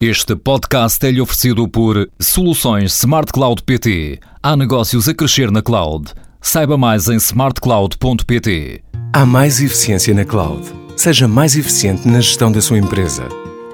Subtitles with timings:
[0.00, 4.20] Este podcast é-lhe oferecido por Soluções Smart Cloud PT.
[4.40, 6.14] Há negócios a crescer na cloud.
[6.40, 8.84] Saiba mais em smartcloud.pt.
[9.12, 10.62] Há mais eficiência na cloud.
[10.96, 13.24] Seja mais eficiente na gestão da sua empresa.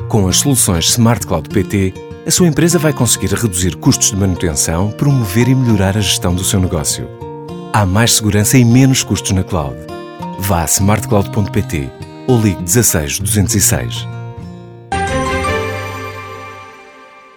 [0.09, 1.93] Com as soluções Smart Cloud PT,
[2.27, 6.43] a sua empresa vai conseguir reduzir custos de manutenção, promover e melhorar a gestão do
[6.43, 7.07] seu negócio.
[7.71, 9.77] Há mais segurança e menos custos na cloud.
[10.39, 11.91] Vá a smartcloud.pt
[12.27, 14.14] ou ligue 16 206.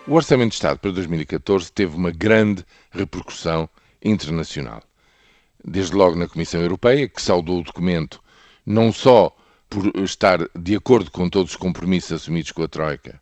[0.07, 3.69] O Orçamento de Estado para 2014 teve uma grande repercussão
[4.01, 4.81] internacional.
[5.61, 8.23] Desde logo na Comissão Europeia, que saudou o documento
[8.65, 9.35] não só
[9.69, 13.19] por estar de acordo com todos os compromissos assumidos com a Troika,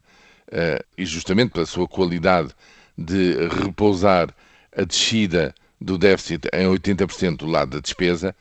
[0.49, 2.49] uh, e justamente pela sua qualidade
[2.95, 4.29] de repousar
[4.77, 8.35] a descida do déficit em 80% do lado da despesa,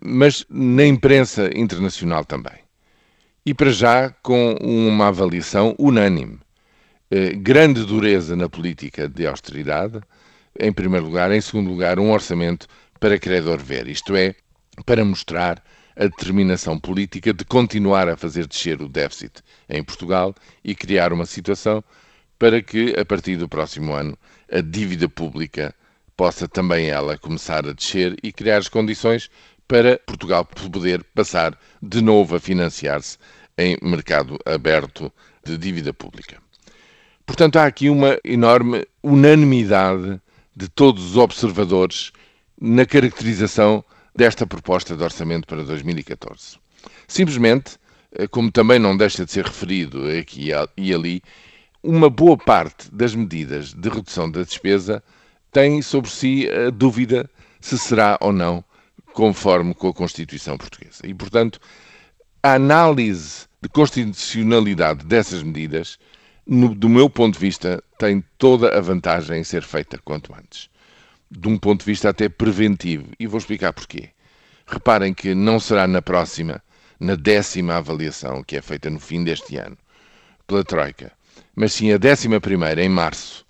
[0.00, 2.60] mas na imprensa internacional também.
[3.44, 6.43] E para já com uma avaliação unânime eh,
[7.38, 10.00] grande dureza na política de austeridade,
[10.58, 11.30] em primeiro lugar.
[11.30, 12.66] Em segundo lugar, um orçamento
[12.98, 14.34] para credor ver, isto é,
[14.84, 15.62] para mostrar
[15.96, 21.26] a determinação política de continuar a fazer descer o déficit em Portugal e criar uma
[21.26, 21.84] situação
[22.38, 24.18] para que, a partir do próximo ano,
[24.50, 25.74] a dívida pública
[26.16, 29.30] possa também ela começar a descer e criar as condições
[29.66, 33.18] para Portugal poder passar de novo a financiar-se
[33.56, 35.12] em mercado aberto
[35.44, 36.38] de dívida pública.
[37.26, 40.20] Portanto, há aqui uma enorme unanimidade
[40.54, 42.12] de todos os observadores
[42.60, 46.58] na caracterização desta proposta de orçamento para 2014.
[47.08, 47.78] Simplesmente,
[48.12, 51.22] eh, como também não deixa de ser referido aqui e ali,
[51.82, 55.02] uma boa parte das medidas de redução da despesa
[55.50, 57.28] tem sobre si a dúvida
[57.60, 58.64] se será ou não
[59.12, 61.00] conforme com a Constituição Portuguesa.
[61.04, 61.60] E, portanto,
[62.42, 65.98] a análise de constitucionalidade dessas medidas
[66.46, 70.68] no, do meu ponto de vista, tem toda a vantagem em ser feita quanto antes.
[71.30, 73.06] De um ponto de vista até preventivo.
[73.18, 74.10] E vou explicar porquê.
[74.66, 76.62] Reparem que não será na próxima,
[77.00, 79.76] na décima avaliação, que é feita no fim deste ano,
[80.46, 81.12] pela Troika,
[81.54, 83.44] mas sim a décima primeira, em março,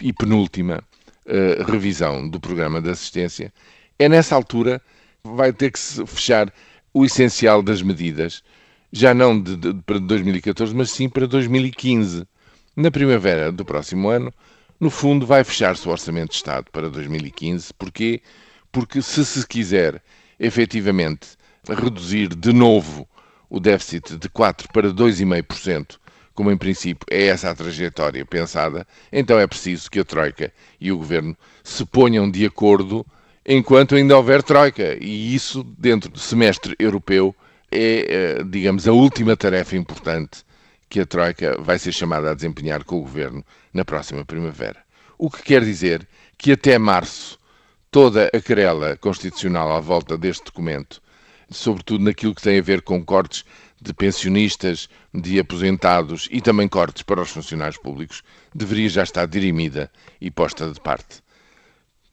[0.00, 0.82] e penúltima
[1.26, 3.52] uh, revisão do programa de assistência.
[3.98, 4.80] É nessa altura
[5.22, 6.52] que vai ter que se fechar
[6.92, 8.42] o essencial das medidas,
[8.92, 12.26] já não de, de, para 2014, mas sim para 2015
[12.76, 14.32] na primavera do próximo ano,
[14.78, 17.74] no fundo, vai fechar-se o Orçamento de Estado para 2015.
[17.74, 18.22] Porquê?
[18.72, 20.02] Porque se se quiser
[20.38, 21.28] efetivamente
[21.68, 23.06] reduzir de novo
[23.50, 25.98] o déficit de 4 para 2,5%,
[26.34, 30.90] como em princípio é essa a trajetória pensada, então é preciso que a Troika e
[30.90, 33.04] o Governo se ponham de acordo
[33.44, 34.96] enquanto ainda houver Troika.
[34.98, 37.34] E isso, dentro do semestre europeu,
[37.70, 40.44] é, eh, digamos, a última tarefa importante
[40.90, 44.82] que a Troika vai ser chamada a desempenhar com o Governo na próxima primavera.
[45.16, 46.06] O que quer dizer
[46.36, 47.38] que até março
[47.92, 51.00] toda a querela constitucional à volta deste documento,
[51.48, 53.44] sobretudo naquilo que tem a ver com cortes
[53.80, 58.22] de pensionistas, de aposentados e também cortes para os funcionários públicos,
[58.52, 59.90] deveria já estar dirimida
[60.20, 61.22] e posta de parte.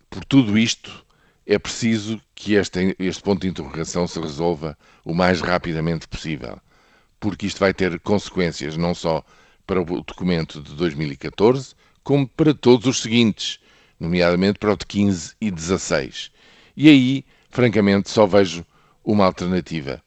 [0.07, 1.03] Por tudo isto,
[1.47, 6.61] é preciso que este, este ponto de interrogação se resolva o mais rapidamente possível
[7.19, 9.23] porque isto vai ter consequências não só
[9.65, 13.59] para o documento de 2014, como para todos os seguintes,
[13.99, 16.31] nomeadamente para o de 15 e 16.
[16.75, 18.65] E aí, francamente, só vejo
[19.03, 20.01] uma alternativa.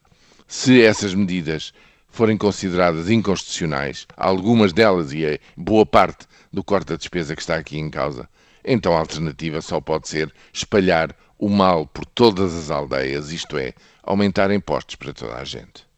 [0.47, 1.73] Se essas medidas
[2.09, 7.55] forem consideradas inconstitucionais, algumas delas e a boa parte do corte da despesa que está
[7.55, 8.27] aqui em causa,
[8.63, 13.73] então a alternativa só pode ser espalhar o mal por todas as aldeias, isto é,
[14.03, 15.90] aumentar impostos para toda a gente.